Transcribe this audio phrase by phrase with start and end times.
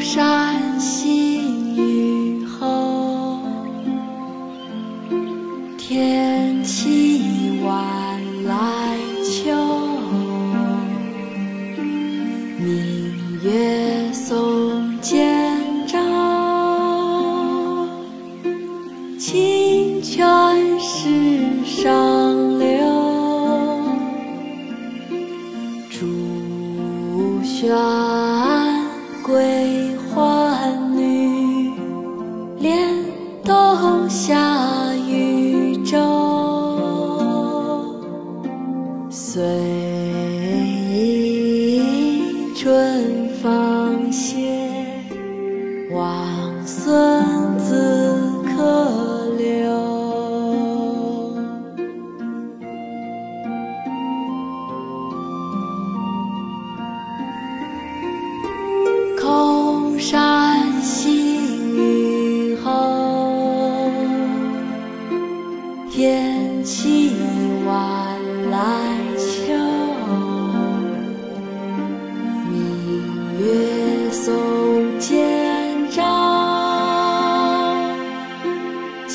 [0.00, 3.38] 山新雨后，
[5.76, 9.50] 天气晚来秋。
[12.58, 15.54] 明月松间
[15.86, 15.98] 照，
[19.18, 20.18] 清泉
[20.80, 22.68] 石上流。
[25.90, 27.68] 竹喧
[29.22, 29.89] 归
[33.80, 35.96] 动下渔舟。
[39.08, 39.42] 随
[40.92, 44.36] 意春芳歇，
[45.90, 47.24] 王孙
[47.58, 47.99] 自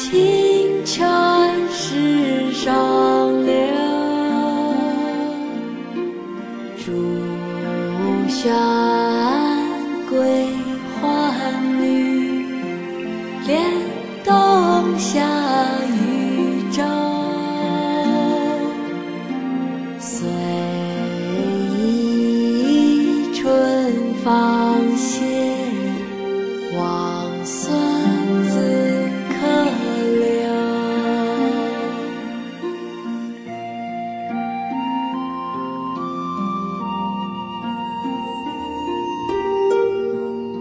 [0.06, 1.04] 清泉
[1.72, 3.54] 石上流。
[6.78, 6.92] 竹
[8.30, 8.48] 喧
[10.08, 10.46] 归
[11.02, 11.02] 浣
[11.82, 12.46] 女，
[13.48, 13.60] 莲
[14.24, 14.34] 动
[15.00, 15.26] 下
[15.98, 16.84] 渔舟。
[20.00, 20.28] 随
[21.80, 23.44] 意春
[24.24, 25.26] 芳歇，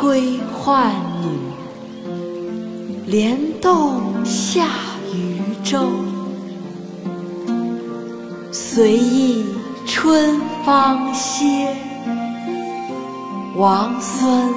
[0.00, 1.26] 归浣女，
[3.06, 4.68] 莲动下
[5.12, 5.88] 渔舟。
[8.52, 9.44] 随意
[9.84, 11.76] 春芳歇，
[13.56, 14.54] 王孙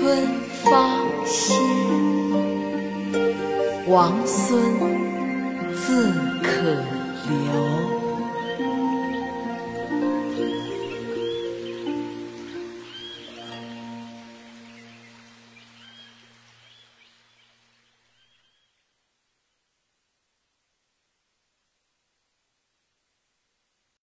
[0.00, 0.26] 春
[0.64, 1.52] 芳歇，
[3.86, 4.58] 王孙
[5.74, 6.10] 自
[6.42, 6.62] 可
[7.28, 7.79] 留。